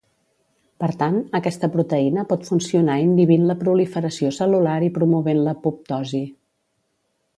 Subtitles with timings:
[0.83, 6.23] Per tant, aquesta proteïna pot funcionar inhibint la proliferació cel·lular i promovent l’apoptosi.